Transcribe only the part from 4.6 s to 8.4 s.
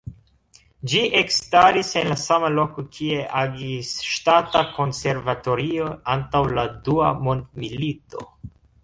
Konservatorio antaŭ la dua mondmilito.